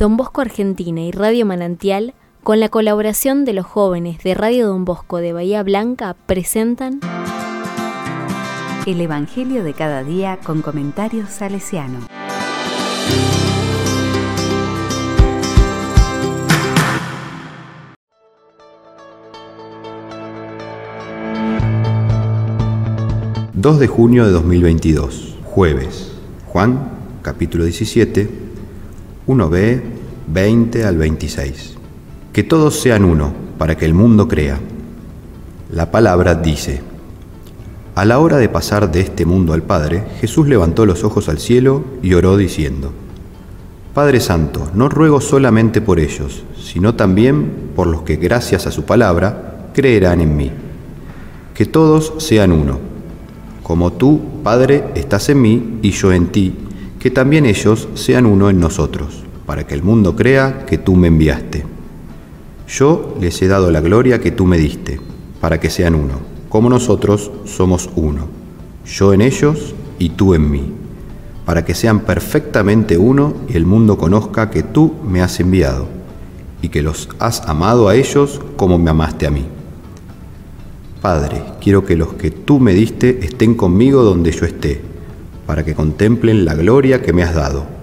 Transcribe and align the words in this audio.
Don 0.00 0.16
Bosco 0.16 0.40
Argentina 0.40 1.02
y 1.02 1.10
Radio 1.10 1.44
Manantial, 1.44 2.14
con 2.42 2.58
la 2.58 2.70
colaboración 2.70 3.44
de 3.44 3.52
los 3.52 3.66
jóvenes 3.66 4.22
de 4.24 4.32
Radio 4.32 4.68
Don 4.68 4.86
Bosco 4.86 5.18
de 5.18 5.34
Bahía 5.34 5.62
Blanca, 5.62 6.16
presentan 6.24 7.00
El 8.86 8.98
Evangelio 9.02 9.62
de 9.62 9.74
cada 9.74 10.02
día 10.02 10.38
con 10.42 10.62
comentarios 10.62 11.28
salesiano. 11.28 11.98
...2 23.54 23.76
de 23.76 23.86
junio 23.86 24.24
de 24.24 24.30
2022, 24.30 25.36
jueves... 25.44 26.14
...Juan, 26.46 26.88
capítulo 27.20 27.64
17 27.64 28.48
1b, 29.30 29.80
20 30.32 30.84
al 30.84 30.96
26. 30.96 31.74
Que 32.32 32.44
todos 32.44 32.80
sean 32.80 33.04
uno, 33.04 33.32
para 33.58 33.76
que 33.76 33.84
el 33.84 33.94
mundo 33.94 34.28
crea. 34.28 34.58
La 35.72 35.90
palabra 35.90 36.34
dice, 36.36 36.82
a 37.96 38.04
la 38.04 38.20
hora 38.20 38.38
de 38.38 38.48
pasar 38.48 38.92
de 38.92 39.00
este 39.00 39.26
mundo 39.26 39.52
al 39.52 39.62
Padre, 39.62 40.04
Jesús 40.20 40.46
levantó 40.46 40.86
los 40.86 41.02
ojos 41.02 41.28
al 41.28 41.38
cielo 41.38 41.84
y 42.02 42.14
oró 42.14 42.36
diciendo, 42.36 42.92
Padre 43.92 44.20
Santo, 44.20 44.70
no 44.72 44.88
ruego 44.88 45.20
solamente 45.20 45.80
por 45.80 45.98
ellos, 45.98 46.44
sino 46.56 46.94
también 46.94 47.70
por 47.74 47.88
los 47.88 48.02
que 48.02 48.16
gracias 48.16 48.68
a 48.68 48.70
su 48.70 48.84
palabra 48.84 49.70
creerán 49.74 50.20
en 50.20 50.36
mí. 50.36 50.52
Que 51.54 51.66
todos 51.66 52.14
sean 52.18 52.52
uno, 52.52 52.78
como 53.64 53.92
tú, 53.92 54.20
Padre, 54.44 54.84
estás 54.94 55.28
en 55.28 55.42
mí 55.42 55.78
y 55.82 55.90
yo 55.90 56.12
en 56.12 56.28
ti, 56.28 56.54
que 57.00 57.10
también 57.10 57.46
ellos 57.46 57.88
sean 57.94 58.26
uno 58.26 58.48
en 58.48 58.60
nosotros, 58.60 59.24
para 59.50 59.66
que 59.66 59.74
el 59.74 59.82
mundo 59.82 60.14
crea 60.14 60.64
que 60.64 60.78
tú 60.78 60.94
me 60.94 61.08
enviaste. 61.08 61.64
Yo 62.68 63.16
les 63.20 63.42
he 63.42 63.48
dado 63.48 63.72
la 63.72 63.80
gloria 63.80 64.20
que 64.20 64.30
tú 64.30 64.46
me 64.46 64.56
diste, 64.56 65.00
para 65.40 65.58
que 65.58 65.70
sean 65.70 65.96
uno, 65.96 66.20
como 66.48 66.70
nosotros 66.70 67.32
somos 67.46 67.90
uno, 67.96 68.28
yo 68.86 69.12
en 69.12 69.22
ellos 69.22 69.74
y 69.98 70.10
tú 70.10 70.34
en 70.34 70.48
mí, 70.48 70.72
para 71.44 71.64
que 71.64 71.74
sean 71.74 71.98
perfectamente 71.98 72.96
uno 72.96 73.34
y 73.48 73.56
el 73.56 73.66
mundo 73.66 73.98
conozca 73.98 74.50
que 74.50 74.62
tú 74.62 74.94
me 75.04 75.20
has 75.20 75.40
enviado, 75.40 75.88
y 76.62 76.68
que 76.68 76.82
los 76.82 77.08
has 77.18 77.40
amado 77.48 77.88
a 77.88 77.96
ellos 77.96 78.40
como 78.56 78.78
me 78.78 78.90
amaste 78.90 79.26
a 79.26 79.32
mí. 79.32 79.46
Padre, 81.02 81.42
quiero 81.60 81.84
que 81.84 81.96
los 81.96 82.12
que 82.12 82.30
tú 82.30 82.60
me 82.60 82.72
diste 82.72 83.24
estén 83.24 83.56
conmigo 83.56 84.04
donde 84.04 84.30
yo 84.30 84.46
esté 84.46 84.80
para 85.44 85.64
que 85.64 85.74
contemplen 85.74 86.44
la 86.44 86.54
gloria 86.54 87.02
que 87.02 87.12
me 87.12 87.24
has 87.24 87.34
dado, 87.34 87.79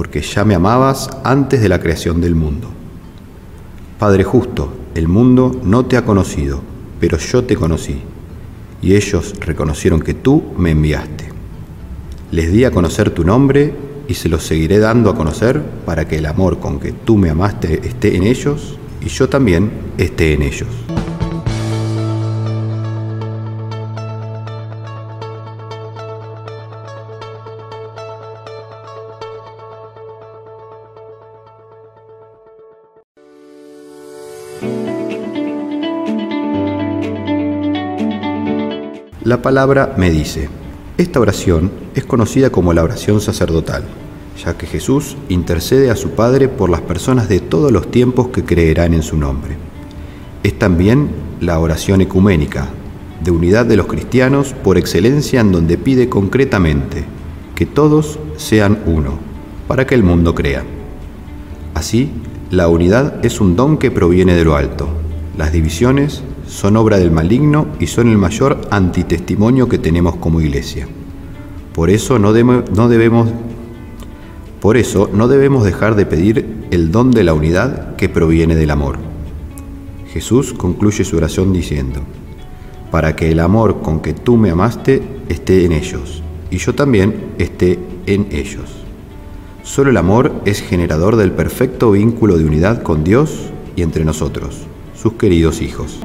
porque 0.00 0.22
ya 0.22 0.46
me 0.46 0.54
amabas 0.54 1.10
antes 1.24 1.60
de 1.60 1.68
la 1.68 1.78
creación 1.78 2.22
del 2.22 2.34
mundo. 2.34 2.70
Padre 3.98 4.24
justo, 4.24 4.72
el 4.94 5.08
mundo 5.08 5.60
no 5.62 5.84
te 5.84 5.98
ha 5.98 6.06
conocido, 6.06 6.62
pero 6.98 7.18
yo 7.18 7.44
te 7.44 7.54
conocí, 7.54 8.00
y 8.80 8.94
ellos 8.94 9.34
reconocieron 9.40 10.00
que 10.00 10.14
tú 10.14 10.54
me 10.56 10.70
enviaste. 10.70 11.28
Les 12.30 12.50
di 12.50 12.64
a 12.64 12.70
conocer 12.70 13.10
tu 13.10 13.24
nombre 13.24 13.74
y 14.08 14.14
se 14.14 14.30
los 14.30 14.42
seguiré 14.42 14.78
dando 14.78 15.10
a 15.10 15.14
conocer 15.14 15.62
para 15.84 16.08
que 16.08 16.16
el 16.16 16.24
amor 16.24 16.60
con 16.60 16.80
que 16.80 16.92
tú 16.92 17.18
me 17.18 17.28
amaste 17.28 17.86
esté 17.86 18.16
en 18.16 18.22
ellos 18.22 18.78
y 19.02 19.08
yo 19.10 19.28
también 19.28 19.70
esté 19.98 20.32
en 20.32 20.40
ellos. 20.40 20.68
La 39.30 39.42
palabra 39.42 39.94
me 39.96 40.10
dice. 40.10 40.48
Esta 40.98 41.20
oración 41.20 41.70
es 41.94 42.04
conocida 42.04 42.50
como 42.50 42.72
la 42.72 42.82
oración 42.82 43.20
sacerdotal, 43.20 43.84
ya 44.44 44.58
que 44.58 44.66
Jesús 44.66 45.16
intercede 45.28 45.88
a 45.88 45.94
su 45.94 46.10
Padre 46.16 46.48
por 46.48 46.68
las 46.68 46.80
personas 46.80 47.28
de 47.28 47.38
todos 47.38 47.70
los 47.70 47.92
tiempos 47.92 48.30
que 48.30 48.44
creerán 48.44 48.92
en 48.92 49.04
su 49.04 49.16
nombre. 49.16 49.54
Es 50.42 50.58
también 50.58 51.10
la 51.40 51.60
oración 51.60 52.00
ecuménica, 52.00 52.70
de 53.22 53.30
unidad 53.30 53.66
de 53.66 53.76
los 53.76 53.86
cristianos 53.86 54.52
por 54.64 54.76
excelencia 54.76 55.40
en 55.40 55.52
donde 55.52 55.78
pide 55.78 56.08
concretamente 56.08 57.04
que 57.54 57.66
todos 57.66 58.18
sean 58.36 58.80
uno, 58.84 59.20
para 59.68 59.86
que 59.86 59.94
el 59.94 60.02
mundo 60.02 60.34
crea. 60.34 60.64
Así, 61.74 62.10
la 62.50 62.66
unidad 62.66 63.24
es 63.24 63.40
un 63.40 63.54
don 63.54 63.78
que 63.78 63.92
proviene 63.92 64.34
de 64.34 64.44
lo 64.44 64.56
alto. 64.56 64.88
Las 65.38 65.52
divisiones 65.52 66.24
son 66.50 66.76
obra 66.76 66.98
del 66.98 67.12
maligno 67.12 67.68
y 67.78 67.86
son 67.86 68.08
el 68.08 68.18
mayor 68.18 68.60
antitestimonio 68.70 69.68
que 69.68 69.78
tenemos 69.78 70.16
como 70.16 70.40
iglesia. 70.40 70.88
Por 71.72 71.90
eso 71.90 72.18
no, 72.18 72.32
no 72.32 72.88
debemos 72.88 73.28
por 74.60 74.76
eso 74.76 75.08
no 75.10 75.26
debemos 75.26 75.64
dejar 75.64 75.94
de 75.94 76.04
pedir 76.04 76.66
el 76.70 76.92
don 76.92 77.12
de 77.12 77.24
la 77.24 77.32
unidad 77.32 77.96
que 77.96 78.10
proviene 78.10 78.56
del 78.56 78.70
amor. 78.70 78.98
Jesús 80.12 80.52
concluye 80.52 81.02
su 81.04 81.16
oración 81.16 81.52
diciendo, 81.52 82.00
para 82.90 83.16
que 83.16 83.30
el 83.30 83.40
amor 83.40 83.80
con 83.80 84.00
que 84.00 84.12
tú 84.12 84.36
me 84.36 84.50
amaste 84.50 85.02
esté 85.30 85.64
en 85.64 85.72
ellos, 85.72 86.22
y 86.50 86.58
yo 86.58 86.74
también 86.74 87.32
esté 87.38 87.78
en 88.04 88.26
ellos. 88.32 88.84
Solo 89.62 89.90
el 89.90 89.96
amor 89.96 90.32
es 90.44 90.60
generador 90.60 91.16
del 91.16 91.32
perfecto 91.32 91.92
vínculo 91.92 92.36
de 92.36 92.44
unidad 92.44 92.82
con 92.82 93.02
Dios 93.02 93.46
y 93.76 93.82
entre 93.82 94.04
nosotros, 94.04 94.66
sus 94.94 95.14
queridos 95.14 95.62
hijos. 95.62 96.00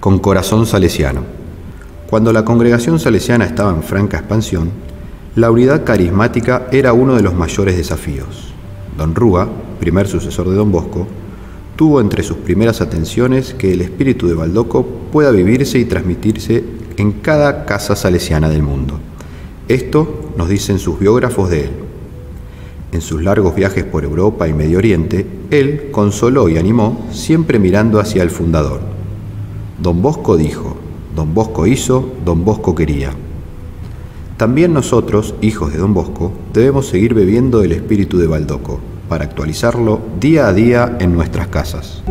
Con 0.00 0.18
corazón 0.18 0.66
salesiano. 0.66 1.22
Cuando 2.08 2.32
la 2.32 2.44
congregación 2.44 2.98
salesiana 2.98 3.44
estaba 3.44 3.70
en 3.70 3.82
franca 3.82 4.16
expansión, 4.16 4.70
la 5.36 5.50
unidad 5.50 5.84
carismática 5.84 6.66
era 6.72 6.92
uno 6.92 7.14
de 7.14 7.22
los 7.22 7.34
mayores 7.34 7.76
desafíos. 7.76 8.52
Don 8.96 9.14
Rúa, 9.14 9.48
primer 9.78 10.08
sucesor 10.08 10.48
de 10.48 10.56
Don 10.56 10.72
Bosco, 10.72 11.06
tuvo 11.76 12.00
entre 12.00 12.22
sus 12.22 12.38
primeras 12.38 12.80
atenciones 12.80 13.54
que 13.54 13.72
el 13.72 13.82
espíritu 13.82 14.26
de 14.26 14.34
Baldoco 14.34 14.84
pueda 15.12 15.30
vivirse 15.30 15.78
y 15.78 15.84
transmitirse 15.84 16.64
en 16.96 17.12
cada 17.12 17.64
casa 17.64 17.94
salesiana 17.94 18.48
del 18.48 18.62
mundo. 18.62 18.98
Esto 19.68 20.32
nos 20.36 20.48
dicen 20.48 20.78
sus 20.78 20.98
biógrafos 20.98 21.48
de 21.48 21.64
él. 21.64 21.70
En 22.92 23.00
sus 23.00 23.22
largos 23.22 23.54
viajes 23.54 23.84
por 23.84 24.02
Europa 24.02 24.48
y 24.48 24.52
Medio 24.52 24.78
Oriente, 24.78 25.26
él 25.50 25.90
consoló 25.92 26.48
y 26.48 26.58
animó 26.58 27.06
siempre 27.12 27.58
mirando 27.58 28.00
hacia 28.00 28.22
el 28.22 28.30
fundador, 28.30 28.80
Don 29.80 30.02
Bosco 30.02 30.36
dijo, 30.36 30.76
Don 31.16 31.32
Bosco 31.32 31.66
hizo, 31.66 32.12
Don 32.22 32.44
Bosco 32.44 32.74
quería. 32.74 33.12
También 34.36 34.74
nosotros, 34.74 35.34
hijos 35.40 35.72
de 35.72 35.78
Don 35.78 35.94
Bosco, 35.94 36.32
debemos 36.52 36.86
seguir 36.86 37.14
bebiendo 37.14 37.62
el 37.62 37.72
espíritu 37.72 38.18
de 38.18 38.26
Baldoco 38.26 38.78
para 39.08 39.24
actualizarlo 39.24 40.00
día 40.20 40.48
a 40.48 40.52
día 40.52 40.98
en 41.00 41.14
nuestras 41.14 41.48
casas. 41.48 42.02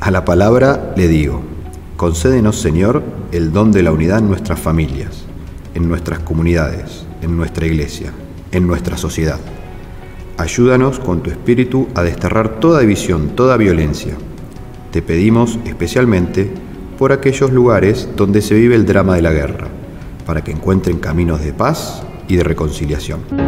A 0.00 0.10
la 0.10 0.24
palabra 0.24 0.92
le 0.96 1.06
digo, 1.06 1.40
concédenos 1.96 2.60
Señor 2.60 3.04
el 3.30 3.52
don 3.52 3.70
de 3.70 3.84
la 3.84 3.92
unidad 3.92 4.18
en 4.18 4.28
nuestras 4.28 4.58
familias, 4.58 5.22
en 5.76 5.88
nuestras 5.88 6.18
comunidades, 6.18 7.06
en 7.22 7.36
nuestra 7.36 7.64
iglesia, 7.66 8.12
en 8.50 8.66
nuestra 8.66 8.96
sociedad. 8.96 9.38
Ayúdanos 10.38 11.00
con 11.00 11.20
tu 11.20 11.30
espíritu 11.30 11.88
a 11.96 12.04
desterrar 12.04 12.60
toda 12.60 12.78
división, 12.78 13.30
toda 13.30 13.56
violencia. 13.56 14.16
Te 14.92 15.02
pedimos 15.02 15.58
especialmente 15.64 16.48
por 16.96 17.10
aquellos 17.10 17.52
lugares 17.52 18.08
donde 18.14 18.40
se 18.40 18.54
vive 18.54 18.76
el 18.76 18.86
drama 18.86 19.16
de 19.16 19.22
la 19.22 19.32
guerra, 19.32 19.66
para 20.24 20.44
que 20.44 20.52
encuentren 20.52 21.00
caminos 21.00 21.40
de 21.40 21.52
paz 21.52 22.04
y 22.28 22.36
de 22.36 22.44
reconciliación. 22.44 23.47